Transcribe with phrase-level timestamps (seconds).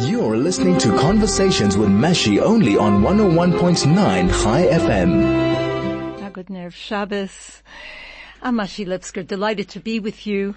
[0.00, 6.32] You're listening to Conversations with Mashi only on 101.9 Chai FM.
[6.34, 7.62] Good Erev Shabbos.
[8.42, 10.54] I'm Mashi Lipsker, delighted to be with you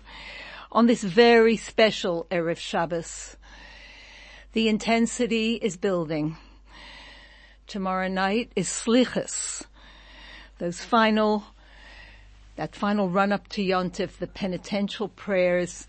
[0.73, 3.38] on this very special Erev Shabbos.
[4.52, 6.35] The intensity is building.
[7.65, 9.63] Tomorrow night is Slichas.
[10.57, 11.45] Those final,
[12.57, 15.87] that final run up to Yontif, the penitential prayers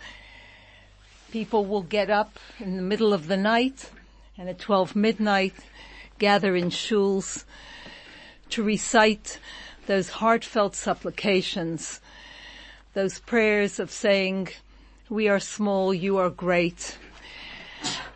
[1.30, 3.88] People will get up in the middle of the night
[4.36, 5.54] and at 12 midnight
[6.18, 7.44] gather in shuls
[8.48, 9.38] to recite
[9.86, 12.00] those heartfelt supplications,
[12.94, 14.48] those prayers of saying,
[15.08, 16.98] we are small, you are great,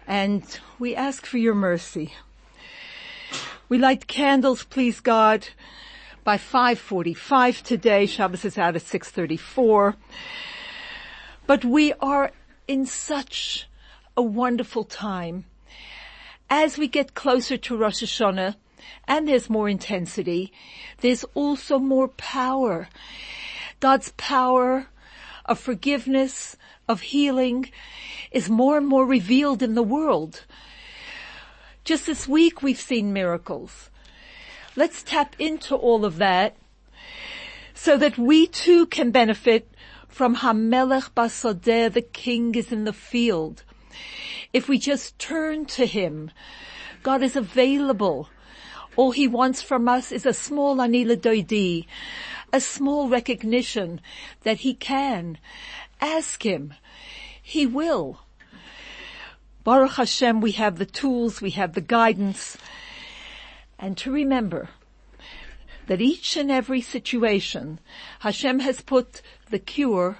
[0.08, 0.42] and
[0.80, 2.14] we ask for your mercy.
[3.68, 5.48] We light candles, please God,
[6.24, 8.06] by 5.45 today.
[8.06, 9.94] Shabbos is out at 6.34.
[11.46, 12.32] But we are
[12.66, 13.68] in such
[14.16, 15.44] a wonderful time.
[16.48, 18.56] As we get closer to Rosh Hashanah,
[19.06, 20.52] and there's more intensity,
[21.00, 22.88] there's also more power.
[23.80, 24.86] God's power
[25.44, 26.56] of forgiveness,
[26.88, 27.70] of healing
[28.30, 30.44] is more and more revealed in the world.
[31.84, 33.90] Just this week we've seen miracles.
[34.76, 36.56] Let's tap into all of that
[37.74, 39.73] so that we too can benefit
[40.14, 43.64] from Hamelech Basodeh, the king is in the field.
[44.52, 46.30] If we just turn to him,
[47.02, 48.28] God is available.
[48.94, 51.86] All he wants from us is a small anila doidi,
[52.52, 54.00] a small recognition
[54.44, 55.36] that he can.
[56.00, 56.74] Ask him.
[57.42, 58.20] He will.
[59.64, 62.56] Baruch Hashem, we have the tools, we have the guidance,
[63.80, 64.68] and to remember
[65.86, 67.78] that each and every situation,
[68.20, 70.18] Hashem has put the cure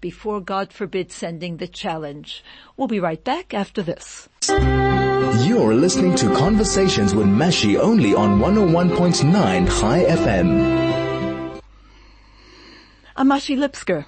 [0.00, 2.44] before God forbid sending the challenge.
[2.76, 4.28] We'll be right back after this.
[4.48, 11.60] You're listening to Conversations with Mashi only on 101.9 Chai FM.
[13.16, 14.06] I'm Mashi Lipsker.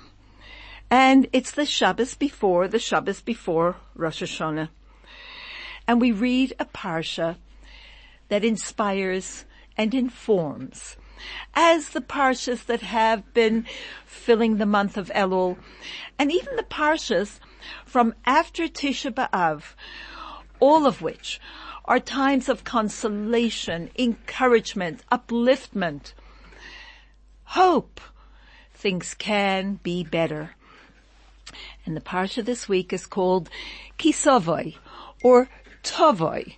[0.90, 4.68] And it's the Shabbos before, the Shabbos before Rosh Hashanah.
[5.86, 7.36] And we read a parsha
[8.28, 9.44] that inspires
[9.76, 10.96] and informs
[11.54, 13.66] as the parshas that have been
[14.06, 15.56] filling the month of Elul,
[16.18, 17.38] and even the parshas
[17.84, 19.74] from after Tisha B'Av,
[20.60, 21.40] all of which
[21.84, 26.12] are times of consolation, encouragement, upliftment,
[27.44, 28.00] hope.
[28.74, 30.50] Things can be better.
[31.84, 33.50] And the parsha this week is called
[33.98, 34.76] Kisavoy
[35.22, 35.48] or
[35.82, 36.54] Tavoy.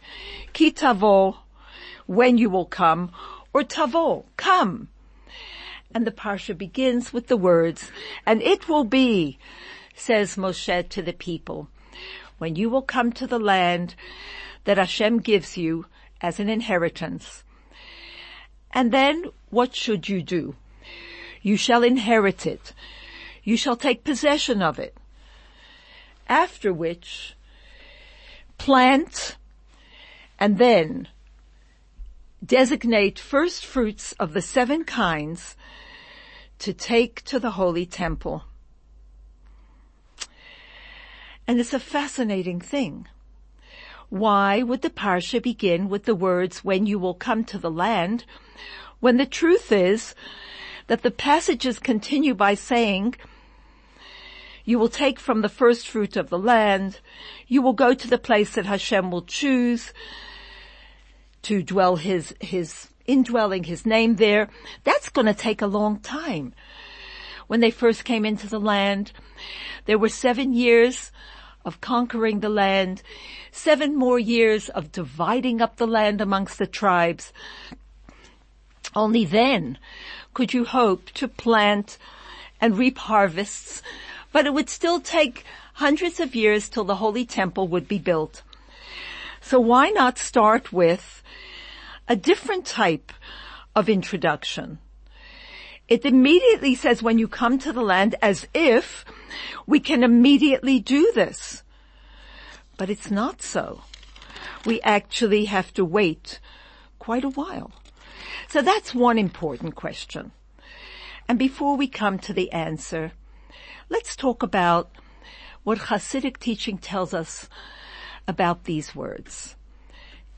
[0.53, 1.39] Kitavo,
[2.07, 3.11] when you will come,
[3.53, 4.89] or tavo, come.
[5.95, 7.91] And the parsha begins with the words,
[8.25, 9.39] and it will be,
[9.95, 11.69] says Moshe to the people,
[12.39, 13.95] when you will come to the land
[14.65, 15.87] that Hashem gives you
[16.21, 17.45] as an inheritance.
[18.73, 20.57] And then what should you do?
[21.43, 22.73] You shall inherit it.
[23.45, 24.97] You shall take possession of it.
[26.29, 27.35] After which,
[28.57, 29.37] plant,
[30.39, 31.09] and then
[32.45, 35.57] designate first fruits of the seven kinds
[36.59, 38.45] to take to the holy temple.
[41.47, 43.09] And it's a fascinating thing.
[44.09, 48.25] Why would the parsha begin with the words, when you will come to the land,
[49.01, 50.15] when the truth is
[50.87, 53.15] that the passages continue by saying,
[54.65, 57.01] you will take from the first fruit of the land,
[57.49, 59.93] you will go to the place that Hashem will choose,
[61.43, 64.49] to dwell his, his indwelling his name there.
[64.85, 66.55] That's going to take a long time.
[67.47, 69.13] When they first came into the land,
[69.87, 71.11] there were seven years
[71.65, 73.03] of conquering the land,
[73.51, 77.33] seven more years of dividing up the land amongst the tribes.
[78.95, 79.79] Only then
[80.35, 81.99] could you hope to plant
[82.61, 83.83] and reap harvests,
[84.33, 88.43] but it would still take hundreds of years till the holy temple would be built.
[89.43, 91.23] So why not start with
[92.09, 93.13] a different type
[93.75, 94.79] of introduction.
[95.89, 99.05] It immediately says when you come to the land as if
[99.67, 101.63] we can immediately do this.
[102.77, 103.83] But it's not so.
[104.65, 106.41] We actually have to wait
[106.99, 107.73] quite a while.
[108.49, 110.33] So that's one important question.
[111.29, 113.13] And before we come to the answer,
[113.89, 114.91] let's talk about
[115.63, 117.49] what Hasidic teaching tells us
[118.27, 119.57] about these words.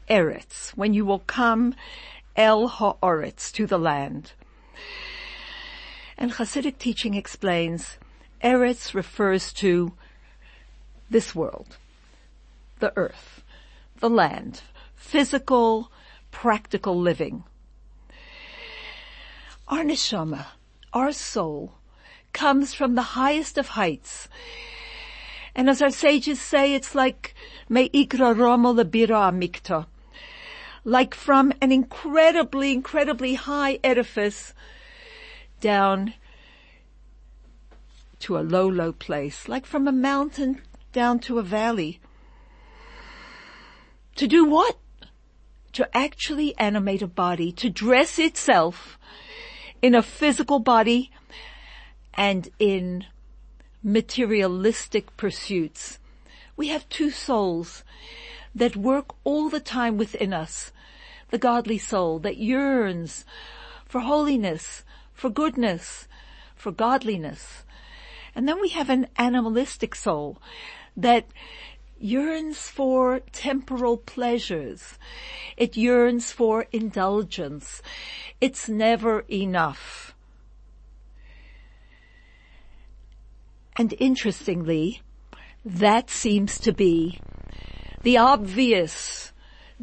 [0.08, 1.75] Eretz, when you will come
[2.36, 4.32] El Ha'oretz, to the land.
[6.19, 7.98] And Hasidic teaching explains,
[8.42, 9.92] Eretz refers to
[11.10, 11.76] this world.
[12.81, 13.42] the earth,
[14.00, 14.62] the land,
[14.94, 15.90] physical,
[16.31, 17.44] practical living.
[19.69, 20.46] Our neshama,
[20.92, 21.75] our soul,
[22.32, 24.28] comes from the highest of heights.
[25.54, 27.34] And as our sages say, it's like
[27.68, 29.86] me'ikra romo lebira mikta.
[30.84, 34.52] Like from an incredibly, incredibly high edifice
[35.60, 36.14] down
[38.20, 39.48] to a low, low place.
[39.48, 40.60] Like from a mountain
[40.92, 42.00] down to a valley.
[44.16, 44.76] To do what?
[45.74, 48.98] To actually animate a body, to dress itself
[49.82, 51.10] in a physical body
[52.14, 53.04] and in
[53.84, 55.98] materialistic pursuits.
[56.56, 57.84] We have two souls
[58.54, 60.72] that work all the time within us.
[61.31, 63.25] The godly soul that yearns
[63.84, 66.08] for holiness, for goodness,
[66.54, 67.64] for godliness.
[68.34, 70.40] And then we have an animalistic soul
[70.96, 71.26] that
[71.98, 74.98] yearns for temporal pleasures.
[75.56, 77.82] It yearns for indulgence.
[78.40, 80.13] It's never enough.
[83.76, 85.02] And interestingly,
[85.64, 87.22] that seems to be
[88.02, 89.32] the obvious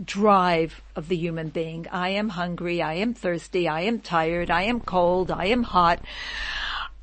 [0.01, 1.87] drive of the human being.
[1.91, 5.99] I am hungry, I am thirsty, I am tired, I am cold, I am hot.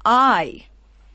[0.05, 0.67] I,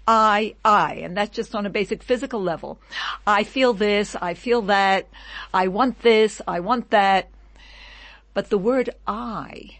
[0.07, 2.79] I, I, and that's just on a basic physical level.
[3.25, 5.07] I feel this, I feel that,
[5.53, 7.29] I want this, I want that.
[8.35, 9.79] But the word I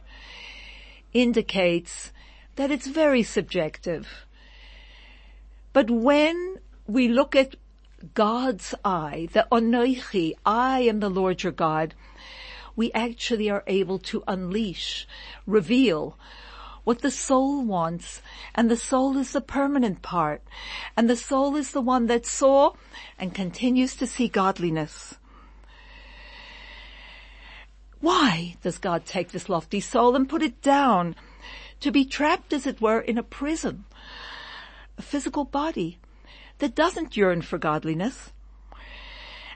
[1.14, 2.12] indicates
[2.56, 4.26] that it's very subjective.
[5.74, 7.56] But when we look at
[8.14, 11.96] God's eye, the Onoichi, I am the Lord your God,
[12.76, 15.08] we actually are able to unleash,
[15.46, 16.18] reveal
[16.84, 18.22] what the soul wants.
[18.54, 20.44] And the soul is the permanent part.
[20.98, 22.74] And the soul is the one that saw
[23.18, 25.16] and continues to see godliness.
[28.00, 31.16] Why does God take this lofty soul and put it down
[31.80, 33.86] to be trapped as it were in a prison?
[34.98, 35.98] A physical body
[36.60, 38.32] that doesn't yearn for godliness.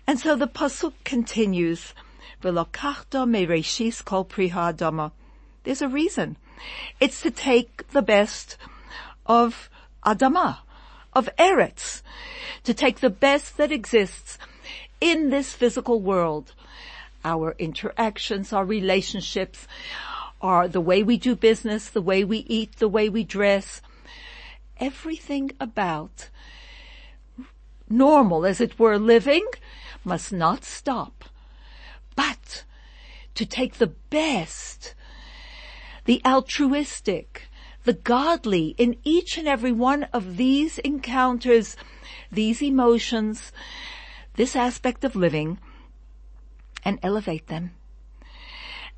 [0.06, 1.94] And so the pasuk continues,
[2.42, 4.28] kol
[5.64, 6.38] There's a reason.
[7.00, 8.58] It's to take the best
[9.26, 9.70] of
[10.06, 10.60] Adama,
[11.14, 12.02] of Eretz,
[12.64, 14.38] to take the best that exists
[15.02, 16.54] in this physical world.
[17.24, 19.68] Our interactions, our relationships,
[20.42, 23.82] are the way we do business, the way we eat, the way we dress,
[24.80, 26.30] everything about
[27.90, 29.46] normal, as it were, living
[30.04, 31.26] must not stop,
[32.16, 32.64] but
[33.36, 34.96] to take the best,
[36.06, 37.48] the altruistic,
[37.84, 41.78] the godly in each and every one of these encounters,
[42.32, 43.52] these emotions,
[44.36, 45.58] this aspect of living,
[46.84, 47.72] and elevate them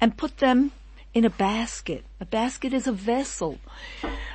[0.02, 0.72] and put them
[1.14, 2.06] in a basket.
[2.20, 3.60] A basket is a vessel,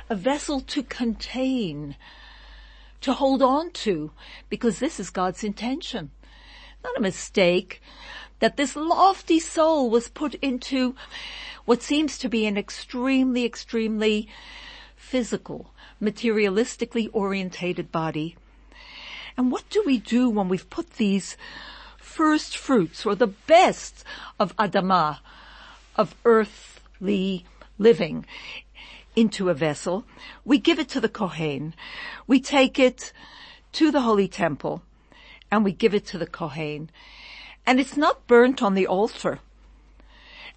[0.09, 1.95] a vessel to contain,
[3.01, 4.11] to hold on to,
[4.49, 6.11] because this is God's intention.
[6.83, 7.81] Not a mistake
[8.39, 10.95] that this lofty soul was put into
[11.65, 14.27] what seems to be an extremely, extremely
[14.95, 18.35] physical, materialistically orientated body.
[19.37, 21.37] And what do we do when we've put these
[21.97, 24.03] first fruits or the best
[24.39, 25.19] of Adamah,
[25.95, 27.45] of earthly
[27.77, 28.25] living
[29.15, 30.05] into a vessel.
[30.43, 31.73] We give it to the Kohen.
[32.27, 33.13] We take it
[33.73, 34.83] to the Holy Temple
[35.51, 36.89] and we give it to the Kohen.
[37.65, 39.39] And it's not burnt on the altar.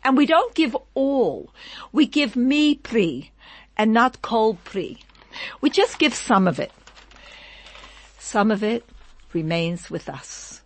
[0.04, 1.52] And we don't give all.
[1.92, 3.30] We give me pri
[3.76, 4.99] and not kol pri.
[5.61, 6.73] We just give some of it.
[8.18, 8.85] Some of it
[9.33, 10.62] remains with us.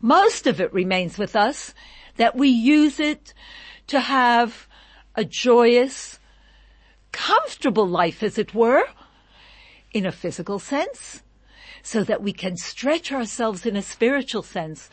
[0.00, 1.74] Most of it remains with us
[2.20, 3.32] that we use it
[3.86, 4.68] to have
[5.16, 6.18] a joyous,
[7.12, 8.84] comfortable life as it were,
[9.94, 11.22] in a physical sense,
[11.82, 14.90] so that we can stretch ourselves in a spiritual sense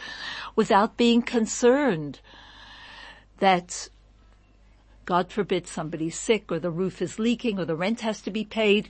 [0.55, 2.21] without being concerned
[3.39, 3.89] that
[5.03, 8.45] God forbid somebody's sick or the roof is leaking or the rent has to be
[8.45, 8.87] paid.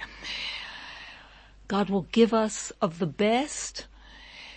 [1.67, 3.87] God will give us of the best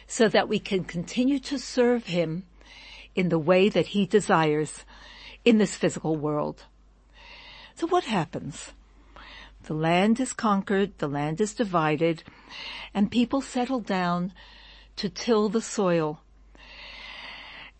[0.06, 2.44] so that we can continue to serve Him
[3.14, 4.84] in the way that He desires
[5.44, 6.64] in this physical world.
[7.74, 8.72] So what happens?
[9.64, 12.22] The land is conquered, the land is divided,
[12.94, 14.32] and people settle down
[14.96, 16.20] to till the soil.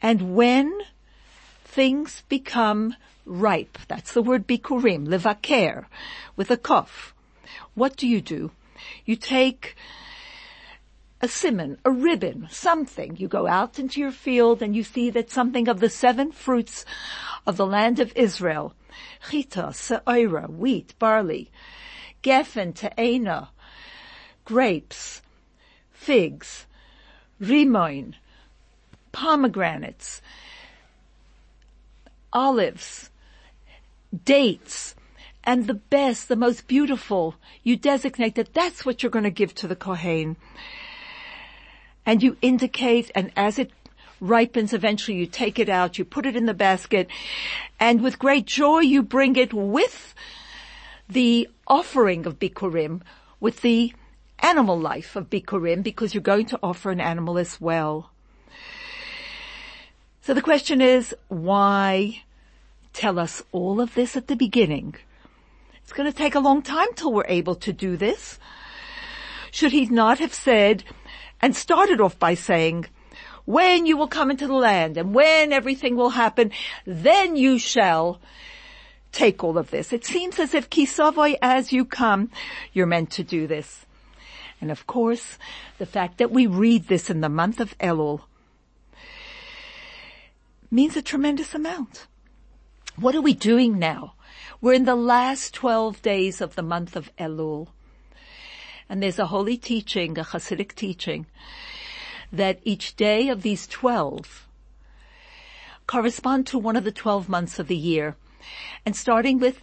[0.03, 0.81] And when
[1.65, 2.95] things become
[3.27, 5.87] ripe, that's the word bikurim, levaker,
[6.37, 7.13] with a kof,
[7.75, 8.51] what do you do?
[9.05, 9.77] You take
[11.21, 13.17] a simon, a ribbon, something.
[13.17, 16.85] You go out into your field and you see that something of the seven fruits
[17.47, 18.75] of the land of Israel,
[19.29, 21.51] chita, se'ira, wheat, barley,
[22.23, 23.51] geffen, te'ena,
[24.45, 25.23] grapes,
[25.93, 26.67] figs,
[27.41, 28.15] rimoin,
[29.13, 30.23] pomegranates,
[32.33, 33.11] olives,
[34.25, 34.95] dates,
[35.45, 39.55] and the best, the most beautiful, you designate that that's what you're going to give
[39.55, 40.37] to the Kohen.
[42.07, 43.71] And you indicate, and as it
[44.21, 47.09] ripens, eventually you take it out, you put it in the basket,
[47.79, 50.15] and with great joy you bring it with
[51.09, 53.03] the offering of Bikurim,
[53.39, 53.93] with the
[54.41, 58.11] animal life of Bikurim, because you're going to offer an animal as well.
[60.23, 62.23] So the question is, why
[62.93, 64.95] tell us all of this at the beginning?
[65.83, 68.39] It's going to take a long time till we're able to do this.
[69.51, 70.85] Should he not have said,
[71.43, 72.87] and started off by saying,
[73.45, 76.53] when you will come into the land and when everything will happen,
[76.87, 78.21] then you shall
[79.13, 79.93] take all of this.
[79.93, 82.31] It seems as if kisavoy as you come,
[82.73, 83.87] you're meant to do this.
[84.61, 85.39] And of course,
[85.79, 88.21] the fact that we read this in the month of Elul
[90.71, 92.07] means a tremendous amount.
[92.97, 94.15] What are we doing now?
[94.61, 97.69] We're in the last 12 days of the month of Elul.
[98.91, 101.27] And there's a holy teaching, a Hasidic teaching,
[102.33, 104.49] that each day of these 12
[105.87, 108.17] correspond to one of the 12 months of the year.
[108.85, 109.63] And starting with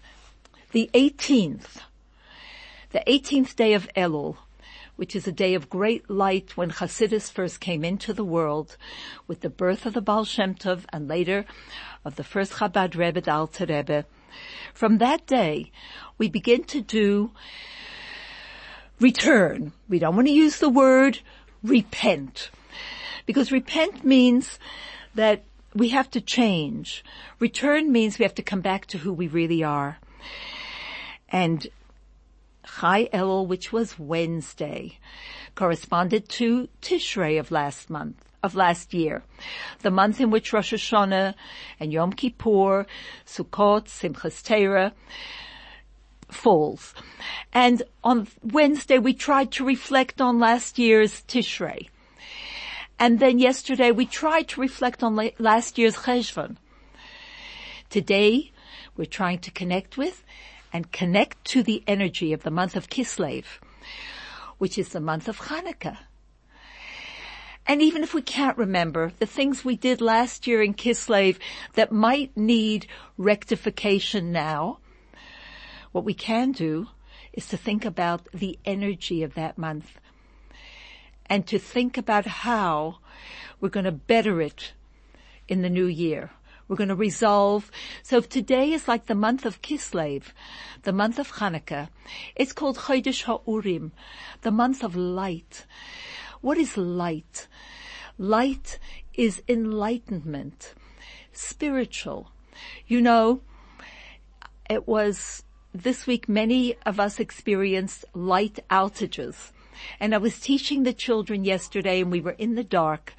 [0.71, 1.81] the 18th,
[2.91, 4.37] the 18th day of Elul,
[4.95, 8.77] which is a day of great light when Hasidus first came into the world
[9.27, 11.43] with the birth of the Baal Shem Tov and later
[12.05, 14.05] of the first Chabad Rebbe, the Alter Rebbe.
[14.73, 15.71] From that day,
[16.17, 17.31] we begin to do
[18.99, 19.71] return.
[19.87, 21.19] We don't want to use the word
[21.63, 22.49] repent
[23.25, 24.57] because repent means
[25.15, 27.03] that we have to change.
[27.39, 29.99] Return means we have to come back to who we really are.
[31.29, 31.67] And
[32.79, 34.97] Chai Elul, which was Wednesday,
[35.55, 39.23] corresponded to Tishrei of last month, of last year,
[39.81, 41.33] the month in which Rosh Hashanah
[41.79, 42.85] and Yom Kippur,
[43.25, 44.93] Sukkot, Simchas Torah,
[46.29, 46.93] falls.
[47.53, 51.89] And on Wednesday we tried to reflect on last year's Tishrei.
[52.99, 56.57] And then yesterday we tried to reflect on last year's Cheshvan.
[57.89, 58.51] Today
[58.95, 60.23] we're trying to connect with
[60.73, 63.45] and connect to the energy of the month of Kislev,
[64.57, 65.97] which is the month of Hanukkah.
[67.67, 71.37] And even if we can't remember the things we did last year in Kislev
[71.73, 74.79] that might need rectification now,
[75.97, 76.85] what we can do
[77.33, 79.99] is to think about the energy of that month
[81.25, 82.99] and to think about how
[83.59, 84.73] we're going to better it
[85.47, 86.29] in the new year.
[86.67, 87.71] We're going to resolve.
[88.03, 90.25] So if today is like the month of Kislev,
[90.83, 91.89] the month of Hanukkah,
[92.35, 93.89] it's called Chodesh HaUrim,
[94.43, 95.65] the month of light.
[96.41, 97.47] What is light?
[98.19, 98.77] Light
[99.15, 100.75] is enlightenment,
[101.31, 102.29] spiritual.
[102.85, 103.41] You know,
[104.69, 105.41] it was
[105.81, 109.51] this week many of us experienced light outages.
[109.99, 113.13] And I was teaching the children yesterday and we were in the dark.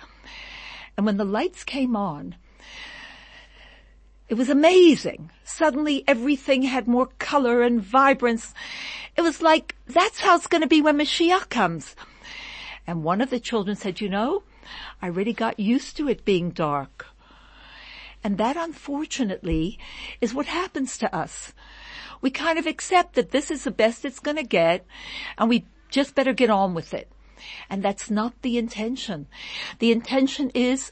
[0.97, 2.35] And when the lights came on,
[4.29, 5.31] it was amazing.
[5.45, 8.53] Suddenly everything had more color and vibrance.
[9.17, 11.95] It was like, that's how it's going to be when Mashiach comes.
[12.87, 14.43] And one of the children said, you know,
[15.01, 17.07] I really got used to it being dark.
[18.25, 19.79] And that unfortunately
[20.21, 21.55] is what happens to us.
[22.21, 24.85] We kind of accept that this is the best it's going to get
[25.37, 27.11] and we just better get on with it.
[27.71, 29.27] And that's not the intention.
[29.79, 30.91] The intention is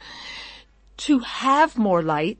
[0.99, 2.39] to have more light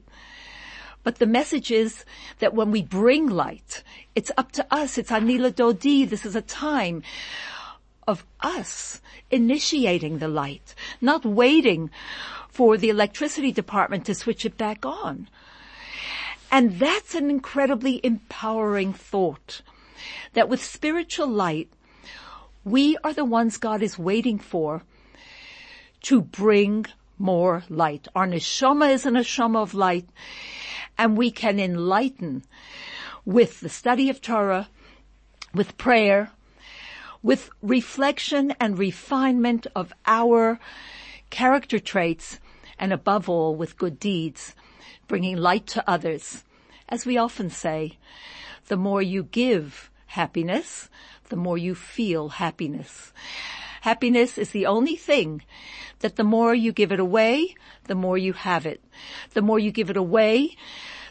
[1.07, 2.03] but the message is
[2.39, 3.81] that when we bring light,
[4.13, 4.97] it's up to us.
[4.97, 6.03] It's Anila Dodi.
[6.03, 7.01] This is a time
[8.05, 9.01] of us
[9.31, 11.91] initiating the light, not waiting
[12.49, 15.29] for the electricity department to switch it back on.
[16.51, 19.61] And that's an incredibly empowering thought
[20.33, 21.69] that with spiritual light,
[22.63, 24.83] we are the ones God is waiting for
[26.03, 26.85] to bring
[27.17, 28.07] more light.
[28.15, 30.07] Our neshama is a neshama of light
[30.97, 32.43] and we can enlighten
[33.25, 34.69] with the study of Torah,
[35.53, 36.31] with prayer,
[37.21, 40.59] with reflection and refinement of our
[41.29, 42.39] character traits,
[42.79, 44.55] and above all with good deeds,
[45.07, 46.43] bringing light to others.
[46.89, 47.97] As we often say,
[48.67, 50.89] the more you give happiness,
[51.29, 53.13] the more you feel happiness.
[53.81, 55.43] Happiness is the only thing
[55.99, 58.83] that the more you give it away, the more you have it.
[59.33, 60.55] The more you give it away,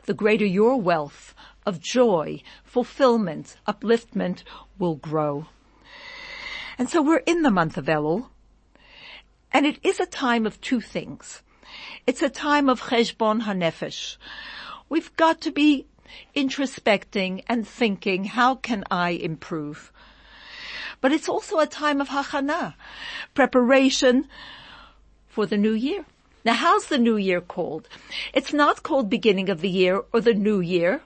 [0.05, 1.35] the greater your wealth
[1.65, 4.43] of joy, fulfillment, upliftment
[4.79, 5.47] will grow.
[6.79, 8.29] And so we're in the month of Elul,
[9.53, 11.43] and it is a time of two things.
[12.07, 14.17] It's a time of cheshbon hanefesh.
[14.89, 15.87] We've got to be
[16.37, 19.91] introspecting and thinking, how can I improve?
[21.01, 22.75] But it's also a time of hachana,
[23.35, 24.29] preparation
[25.27, 26.05] for the new year.
[26.45, 27.89] Now how's the new year called?
[28.33, 31.03] It's not called beginning of the year or the new year.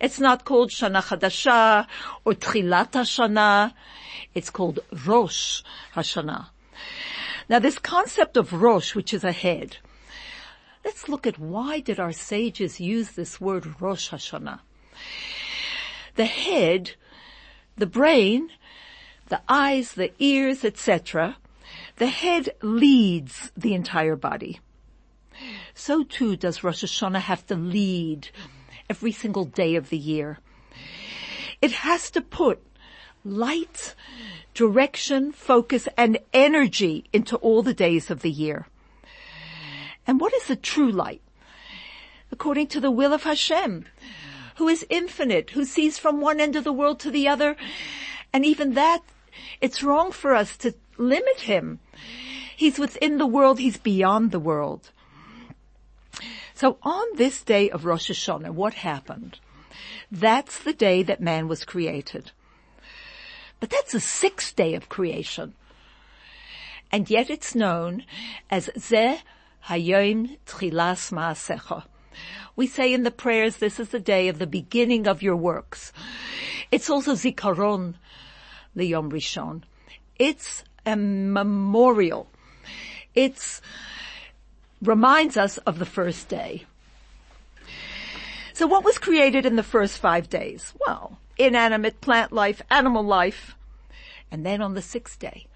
[0.00, 1.88] It's not called Shana Chadasha
[2.24, 3.74] or Tchilat Shana.
[4.32, 5.62] It's called Rosh
[5.96, 6.50] Hashanah.
[7.48, 9.78] Now this concept of Rosh, which is a head,
[10.86, 14.60] let's look at why did our sages use this word Rosh Hashanah?
[16.14, 16.92] The head,
[17.76, 18.48] the brain,
[19.28, 21.36] the eyes, the ears, etc.,
[21.96, 24.60] the head leads the entire body
[25.74, 28.30] so too does Rosh Hashanah have to lead
[28.88, 30.38] every single day of the year.
[31.60, 32.62] It has to put
[33.24, 33.94] light,
[34.54, 38.66] direction, focus, and energy into all the days of the year.
[40.06, 41.22] And what is the true light?
[42.30, 43.86] According to the will of Hashem,
[44.56, 47.56] who is infinite, who sees from one end of the world to the other,
[48.32, 49.02] and even that,
[49.60, 51.78] it's wrong for us to limit him.
[52.56, 54.90] He's within the world, he's beyond the world.
[56.54, 59.38] So on this day of Rosh Hashanah, what happened?
[60.10, 62.30] That's the day that man was created.
[63.60, 65.54] But that's the sixth day of creation.
[66.90, 68.04] And yet it's known
[68.50, 69.20] as Zeh
[69.68, 71.84] Hayom Tchilas Ma'asecha.
[72.54, 75.92] We say in the prayers, this is the day of the beginning of your works.
[76.70, 77.94] It's also Zikaron,
[78.74, 79.62] the Yom Rishon.
[80.18, 82.28] It's a memorial.
[83.14, 83.60] It's
[84.80, 86.64] reminds us of the first day.
[88.52, 90.72] So what was created in the first five days?
[90.86, 93.56] Well, inanimate plant life, animal life.
[94.30, 95.46] And then on the sixth day,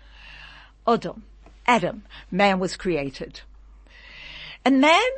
[0.87, 1.23] Adam,
[1.66, 3.42] Adam, man was created.
[4.64, 5.11] And man,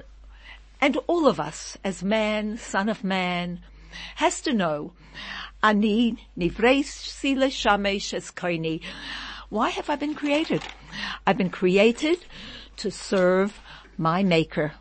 [0.80, 3.60] and all of us as man, son of man,
[4.16, 4.92] has to know,
[5.62, 8.32] Ani nivreisi leshamesh es
[9.48, 10.62] Why have I been created?
[11.26, 12.24] I've been created
[12.76, 13.60] to serve
[13.98, 14.72] my maker.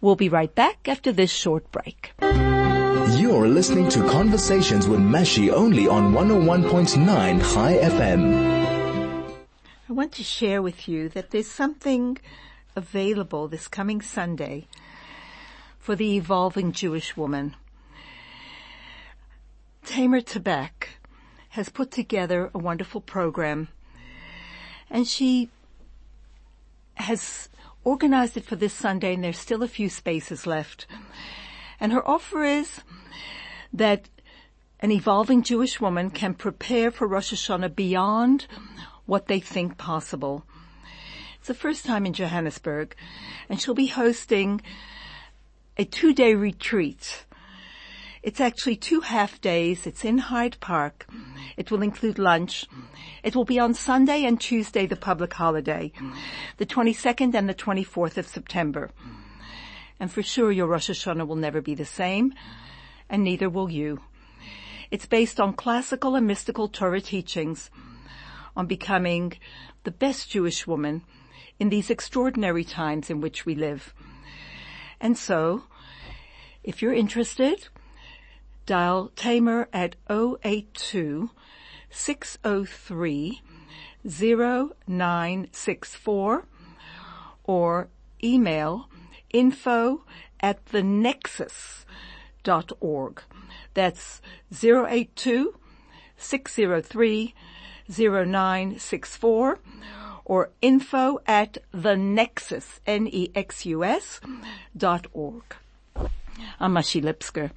[0.00, 2.12] We'll be right back after this short break.
[2.20, 7.06] You're listening to Conversations with Mashi only on 101.9
[7.52, 9.34] Chai FM.
[9.88, 12.18] I want to share with you that there's something
[12.78, 14.66] available this coming Sunday
[15.78, 17.56] for the evolving Jewish woman.
[19.84, 20.88] Tamer Tabak
[21.50, 23.68] has put together a wonderful program
[24.90, 25.50] and she
[26.94, 27.48] has
[27.84, 30.86] organized it for this Sunday and there's still a few spaces left.
[31.80, 32.80] And her offer is
[33.72, 34.08] that
[34.80, 38.46] an evolving Jewish woman can prepare for Rosh Hashanah beyond
[39.06, 40.44] what they think possible.
[41.48, 42.94] The first time in Johannesburg
[43.48, 44.60] and she'll be hosting
[45.78, 47.24] a two day retreat
[48.22, 49.86] it's actually two half days.
[49.86, 51.06] It's in Hyde Park.
[51.56, 52.66] It will include lunch.
[53.22, 55.90] It will be on Sunday and Tuesday, the public holiday,
[56.58, 58.90] the 22nd and the 24th of September.
[59.98, 62.34] And for sure your Rosh Hashanah will never be the same,
[63.08, 64.02] and neither will you.
[64.90, 67.70] It's based on classical and mystical Torah teachings
[68.54, 69.32] on becoming
[69.84, 71.04] the best Jewish woman
[71.58, 73.94] in these extraordinary times in which we live.
[75.00, 75.62] And so,
[76.62, 77.68] if you're interested,
[78.66, 81.30] dial Tamer at 082
[81.90, 83.42] 603
[84.04, 86.46] 0964
[87.44, 87.88] or
[88.22, 88.88] email
[89.30, 90.04] info
[90.40, 91.86] at the nexus.org.
[93.74, 95.54] That's 082
[96.16, 97.34] 603
[97.88, 99.58] 0964
[100.28, 102.80] or info at the nexus,
[104.76, 105.42] dot org.
[106.60, 107.50] I'm Mashi Lipsker.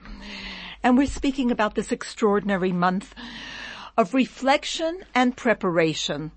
[0.81, 3.13] And we're speaking about this extraordinary month
[3.97, 6.31] of reflection and preparation.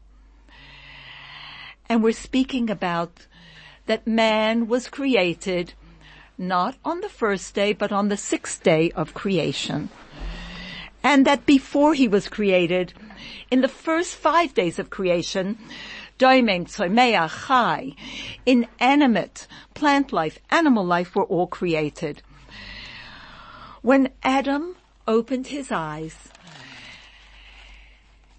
[1.89, 3.27] And we're speaking about
[3.87, 5.73] that man was created
[6.37, 9.89] not on the first day, but on the sixth day of creation.
[11.03, 12.93] And that before he was created,
[13.51, 15.59] in the first five days of creation,
[18.47, 22.23] Inanimate, plant life, animal life were all created.
[23.83, 26.29] When Adam opened his eyes,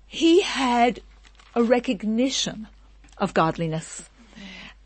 [0.08, 1.02] he had
[1.54, 2.68] a recognition
[3.18, 4.10] of godliness.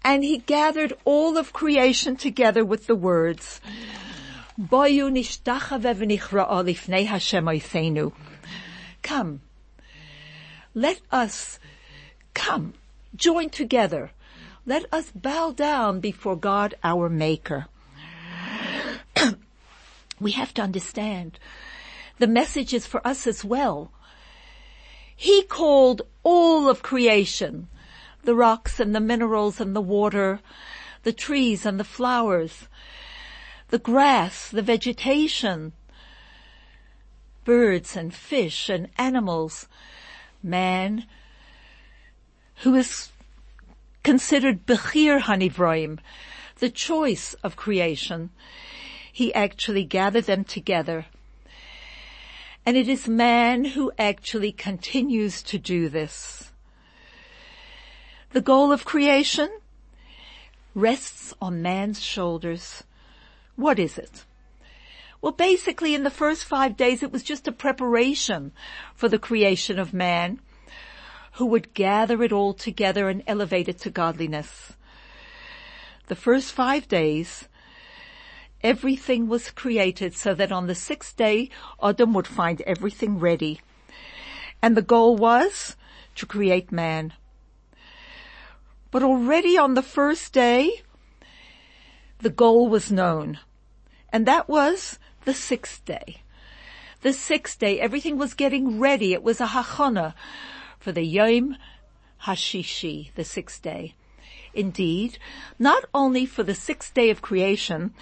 [0.03, 3.59] And he gathered all of creation together with the words,
[9.01, 9.41] Come,
[10.73, 11.59] let us
[12.33, 12.73] come,
[13.19, 14.11] join together.
[14.65, 17.67] Let us bow down before God our Maker.
[20.19, 21.37] we have to understand
[22.17, 23.91] the message is for us as well.
[25.15, 27.67] He called all of creation,
[28.23, 30.39] the rocks and the minerals and the water,
[31.03, 32.67] the trees and the flowers,
[33.69, 35.73] the grass, the vegetation,
[37.45, 39.67] birds and fish and animals,
[40.43, 41.05] man,
[42.59, 43.09] who is
[44.03, 45.99] considered Bechir Hanivroim,
[46.59, 48.29] the choice of creation.
[49.11, 51.05] He actually gathered them together.
[52.65, 56.51] And it is man who actually continues to do this.
[58.31, 59.49] The goal of creation
[60.75, 62.83] rests on man's shoulders.
[63.55, 64.25] What is it?
[65.21, 68.51] Well, basically in the first five days it was just a preparation
[68.93, 70.39] for the creation of man
[71.33, 74.73] who would gather it all together and elevate it to godliness.
[76.07, 77.47] The first five days,
[78.61, 81.49] everything was created so that on the sixth day,
[81.81, 83.61] Adam would find everything ready.
[84.61, 85.75] And the goal was
[86.15, 87.13] to create man.
[88.91, 90.81] But already on the first day,
[92.19, 93.39] the goal was known.
[94.11, 96.23] And that was the sixth day.
[97.01, 99.13] The sixth day, everything was getting ready.
[99.13, 100.15] It was a hachana
[100.79, 101.57] for the Yom
[102.23, 103.93] Hashishi, the sixth day.
[104.53, 105.19] Indeed,
[105.57, 107.93] not only for the sixth day of creation,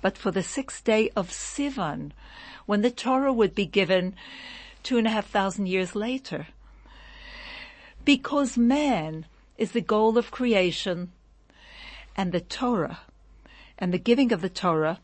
[0.00, 2.12] but for the sixth day of Sivan,
[2.66, 4.14] when the Torah would be given
[4.82, 6.48] two and a half thousand years later.
[8.04, 11.12] Because man is the goal of creation
[12.16, 13.00] and the Torah
[13.78, 15.00] and the giving of the Torah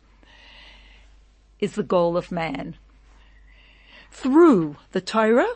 [1.59, 2.76] is the goal of man.
[4.11, 5.54] Through the Torah,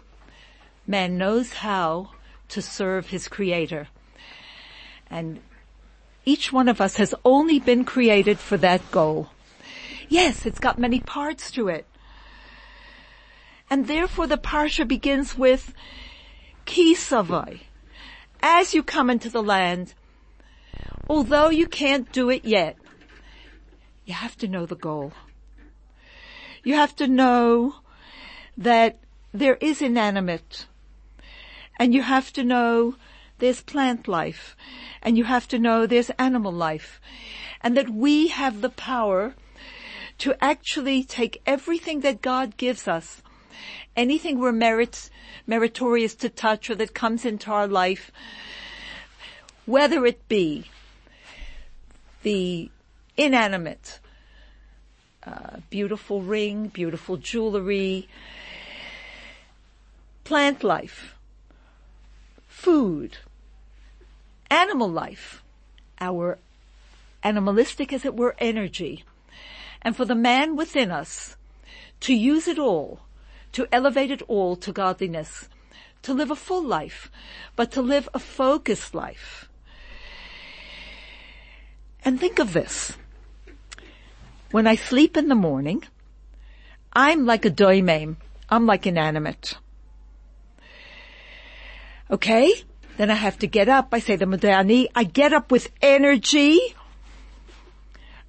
[0.87, 2.11] man knows how
[2.49, 3.89] to serve his creator.
[5.11, 5.41] And
[6.25, 9.31] each one of us has only been created for that goal.
[10.09, 11.87] Yes, it's got many parts to it.
[13.71, 15.75] And therefore the parsha begins with
[16.67, 17.61] Kisavai.
[18.41, 19.95] As you come into the land,
[21.09, 22.77] although you can't do it yet,
[24.05, 25.15] you have to know the goal.
[26.63, 27.77] You have to know
[28.57, 29.01] that
[29.33, 30.67] there is inanimate
[31.79, 32.97] and you have to know
[33.39, 34.57] there's plant life.
[35.03, 37.01] And you have to know there's animal life.
[37.61, 39.35] And that we have the power
[40.19, 43.23] to actually take everything that God gives us,
[43.97, 45.11] anything we're merit,
[45.47, 48.13] meritorious to touch or that comes into our life,
[49.67, 50.71] whether it be
[52.23, 52.71] the
[53.17, 53.99] inanimate,
[55.27, 58.09] uh, beautiful ring, beautiful jewelry,
[60.23, 61.15] plant life,
[62.65, 63.19] food,
[64.51, 65.43] animal life,
[66.01, 66.39] our
[67.23, 69.05] animalistic as it were energy,
[69.83, 71.37] and for the man within us
[72.01, 73.01] to use it all,
[73.53, 75.47] to elevate it all to godliness,
[76.01, 77.11] to live a full life,
[77.55, 79.47] but to live a focused life.
[82.03, 82.97] And think of this.
[84.53, 85.85] When I sleep in the morning,
[86.95, 88.17] I'm like a doimim.
[88.49, 89.59] I'm like inanimate.
[92.11, 92.53] Okay?
[92.97, 93.89] Then I have to get up.
[93.93, 94.89] I say the Modeh Ani.
[94.95, 96.61] I get up with energy.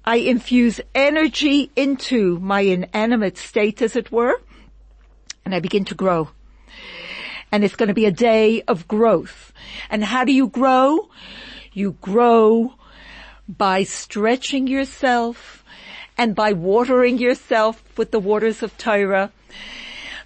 [0.04, 4.40] I infuse energy into my inanimate state, as it were,
[5.44, 6.30] and I begin to grow.
[7.50, 9.52] And it's going to be a day of growth.
[9.90, 11.08] And how do you grow?
[11.72, 12.74] You grow
[13.48, 15.64] by stretching yourself,
[16.18, 19.32] and by watering yourself with the waters of Torah,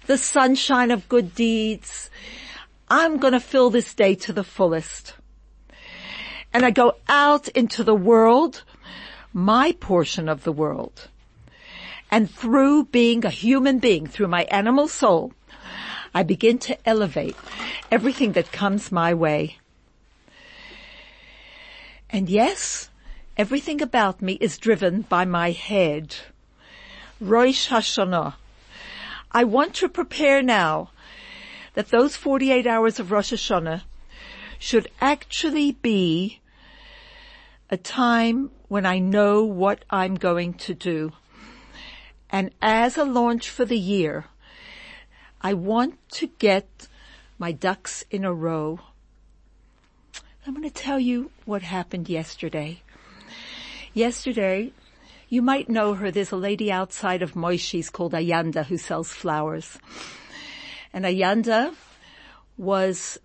[0.07, 2.09] the sunshine of good deeds.
[2.91, 5.15] I'm going to fill this day to the fullest.
[6.53, 8.63] And I go out into the world,
[9.33, 11.07] my portion of the world.
[12.11, 15.31] And through being a human being, through my animal soul,
[16.13, 17.37] I begin to elevate
[17.89, 19.57] everything that comes my way.
[22.09, 22.89] And yes,
[23.37, 26.15] Everything about me is driven by my head.
[27.19, 28.35] Rosh Hashanah.
[29.31, 30.91] I want to prepare now
[31.73, 33.83] that those 48 hours of Rosh Hashanah
[34.59, 36.39] should actually be
[37.69, 41.13] a time when I know what I'm going to do.
[42.29, 44.25] And as a launch for the year,
[45.41, 46.87] I want to get
[47.39, 48.79] my ducks in a row.
[50.45, 52.81] I'm going to tell you what happened yesterday.
[53.93, 54.73] Yesterday,
[55.27, 56.11] you might know her.
[56.11, 59.79] There's a lady outside of Moishi's called Ayanda who sells flowers.
[60.93, 61.73] And Ayanda
[62.57, 63.19] was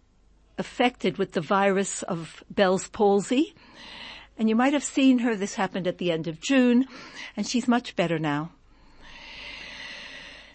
[0.58, 3.54] affected with the virus of Bell's palsy.
[4.38, 5.34] And you might have seen her.
[5.34, 6.86] This happened at the end of June
[7.36, 8.52] and she's much better now.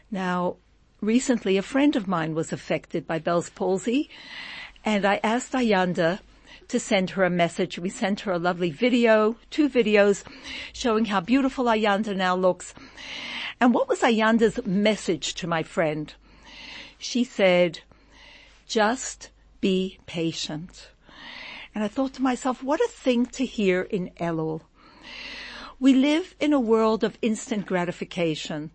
[0.09, 0.57] Now,
[0.99, 4.09] recently a friend of mine was affected by Bell's palsy
[4.83, 6.19] and I asked Ayanda
[6.67, 7.77] to send her a message.
[7.77, 10.23] We sent her a lovely video, two videos
[10.73, 12.73] showing how beautiful Ayanda now looks.
[13.59, 16.13] And what was Ayanda's message to my friend?
[17.01, 17.79] She said,
[18.67, 20.89] just be patient.
[21.73, 24.61] And I thought to myself, what a thing to hear in Elul.
[25.79, 28.69] We live in a world of instant gratification.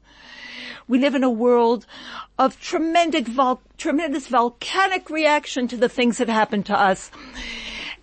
[0.89, 1.87] We live in a world
[2.37, 7.13] of tremendous, vol- tremendous volcanic reaction to the things that happen to us.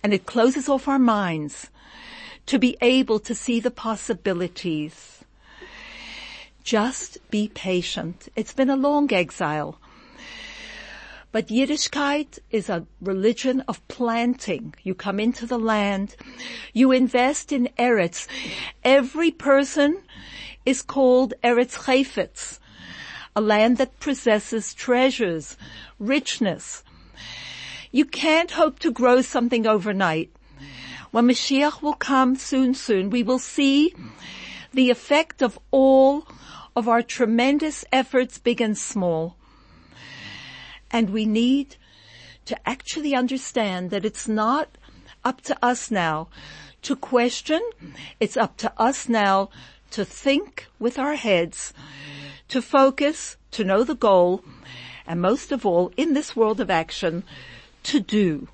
[0.02, 1.68] And it closes off our minds
[2.46, 5.22] to be able to see the possibilities.
[6.62, 8.30] Just be patient.
[8.34, 9.78] It's been a long exile.
[11.34, 14.72] But Yiddishkeit is a religion of planting.
[14.84, 16.14] You come into the land,
[16.72, 18.28] you invest in Eretz.
[18.84, 19.98] Every person
[20.64, 22.60] is called Eretz Chayfetz
[23.34, 25.56] a land that possesses treasures,
[25.98, 26.84] richness.
[27.90, 30.30] You can't hope to grow something overnight.
[31.10, 33.92] When Mashiach will come soon, soon, we will see
[34.72, 36.28] the effect of all
[36.76, 39.36] of our tremendous efforts, big and small.
[40.94, 41.74] And we need
[42.44, 44.78] to actually understand that it's not
[45.24, 46.28] up to us now
[46.82, 47.60] to question.
[48.20, 49.50] It's up to us now
[49.90, 51.74] to think with our heads
[52.46, 54.44] to focus, to know the goal,
[55.04, 57.24] and most of all, in this world of action,
[57.82, 58.46] to do.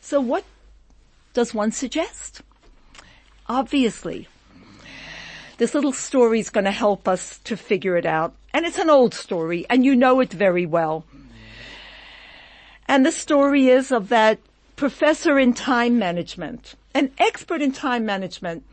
[0.00, 0.44] So what
[1.32, 2.42] does one suggest?
[3.46, 4.28] Obviously,
[5.56, 8.34] this little story is going to help us to figure it out.
[8.52, 11.04] And it's an old story, and you know it very well.
[12.86, 14.38] And the story is of that
[14.76, 18.64] professor in time management, an expert in time management,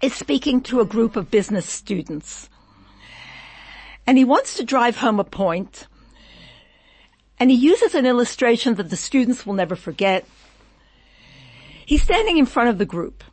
[0.00, 2.48] is speaking to a group of business students.
[4.06, 5.86] And he wants to drive home a point.
[7.38, 10.26] And he uses an illustration that the students will never forget.
[11.86, 13.24] He's standing in front of the group.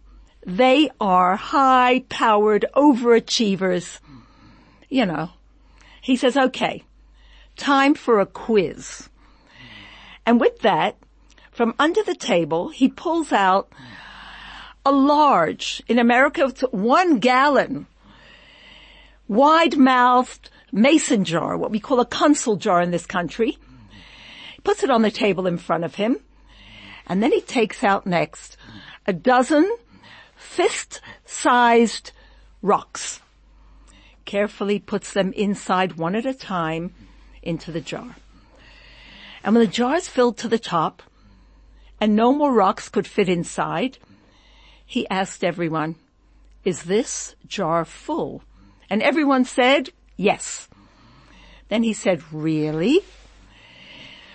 [0.45, 3.99] They are high powered overachievers.
[4.89, 5.29] You know.
[6.01, 6.83] He says, okay,
[7.55, 9.09] time for a quiz.
[10.25, 10.97] And with that,
[11.51, 13.71] from under the table, he pulls out
[14.85, 17.85] a large, in America, it's one gallon,
[19.27, 23.57] wide-mouthed mason jar, what we call a Consol jar in this country.
[24.55, 26.17] He puts it on the table in front of him.
[27.05, 28.55] And then he takes out next
[29.05, 29.69] a dozen
[30.35, 32.11] fist-sized
[32.61, 33.19] rocks.
[34.29, 36.93] Carefully puts them inside one at a time
[37.41, 38.15] into the jar.
[39.43, 41.01] And when the jar is filled to the top
[41.99, 43.97] and no more rocks could fit inside,
[44.85, 45.95] he asked everyone,
[46.63, 48.43] is this jar full?
[48.87, 50.69] And everyone said, Yes.
[51.69, 52.99] Then he said, really?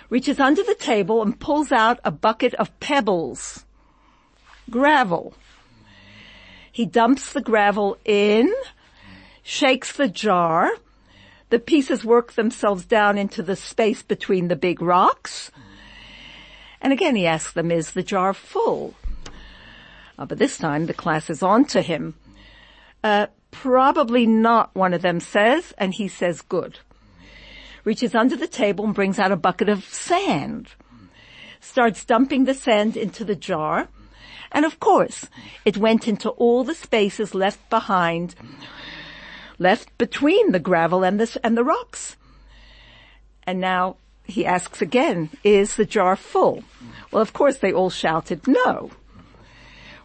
[0.09, 3.63] Reaches under the table and pulls out a bucket of pebbles.
[4.69, 5.35] Gravel.
[6.69, 8.53] He dumps the gravel in,
[9.45, 10.71] shakes the jar.
[11.51, 15.51] The pieces work themselves down into the space between the big rocks.
[16.81, 18.95] And again he asks them, is the jar full?
[20.19, 22.15] Uh, but this time the class is on to him.
[23.03, 26.79] Uh, Probably not, one of them says, and he says good.
[27.85, 30.67] Reaches under the table and brings out a bucket of sand.
[31.61, 33.87] Starts dumping the sand into the jar.
[34.51, 35.27] And of course,
[35.63, 38.35] it went into all the spaces left behind,
[39.57, 42.17] left between the gravel and the, and the rocks.
[43.43, 46.63] And now he asks again, is the jar full?
[47.11, 48.91] Well, of course they all shouted no.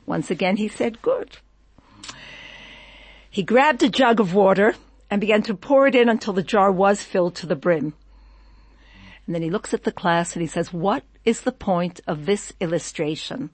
[0.07, 1.39] Once again he said good.
[3.31, 4.75] He grabbed a jug of water
[5.11, 7.95] and began to pour it in until the jar was filled to the brim.
[9.27, 12.27] And then he looks at the class and he says, what is the point of
[12.27, 13.51] this illustration?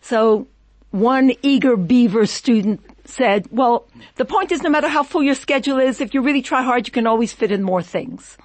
[0.00, 0.46] So
[0.90, 5.78] one eager beaver student said, well, the point is no matter how full your schedule
[5.78, 8.36] is, if you really try hard, you can always fit in more things.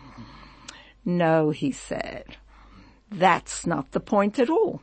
[1.03, 2.37] No, he said.
[3.11, 4.81] That's not the point at all.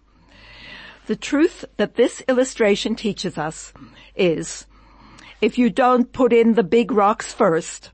[1.06, 3.72] The truth that this illustration teaches us
[4.14, 4.66] is
[5.40, 7.90] if you don't put in the big rocks first,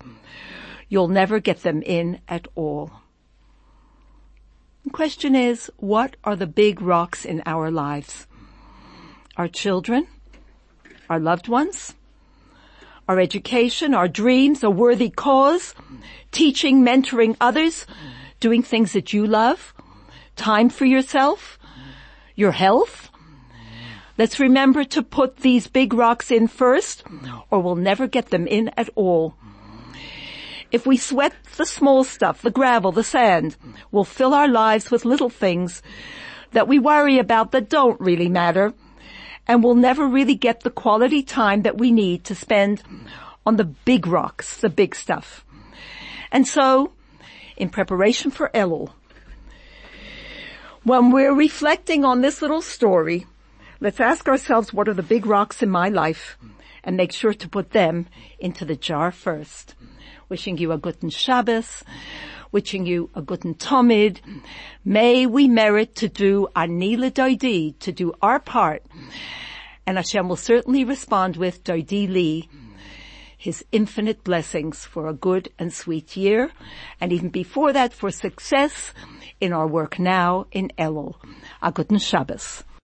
[0.89, 2.91] you'll never get them in at all.
[4.85, 8.27] The question is, what are the big rocks in our lives?
[9.37, 10.09] Our children?
[11.09, 11.95] Our loved ones?
[13.09, 13.95] Our education?
[13.95, 14.65] Our dreams?
[14.65, 15.75] A worthy cause?
[16.33, 17.87] Teaching, mentoring others?
[18.41, 19.73] Doing things that you love?
[20.35, 21.59] Time for yourself?
[22.35, 23.11] Your health?
[24.19, 27.05] Let's remember to put these big rocks in first
[27.51, 29.35] or we'll never get them in at all.
[30.73, 33.57] If we sweat the small stuff, the gravel, the sand,
[33.93, 35.83] we'll fill our lives with little things
[36.53, 38.75] that we worry about that don't really matter
[39.47, 42.83] and we'll never really get the quality time that we need to spend
[43.45, 45.45] on the big rocks, the big stuff.
[46.33, 46.93] And so,
[47.57, 48.91] in preparation for Elul,
[50.83, 53.27] when we're reflecting on this little story,
[53.81, 56.37] let's ask ourselves what are the big rocks in my life
[56.85, 58.07] and make sure to put them
[58.39, 59.75] into the jar first.
[60.29, 61.85] Wishing you a guten Shabbos,
[62.53, 64.21] wishing you a good and Tomid.
[64.85, 68.83] May we merit to do Ani L'Doidi, to do our part.
[69.87, 72.49] And Hashem will certainly respond with Doidi Li,
[73.37, 76.51] his infinite blessings for a good and sweet year,
[77.01, 78.93] and even before that for success
[79.41, 81.15] in our work now in Elul.
[81.63, 82.65] A guten Shabbos.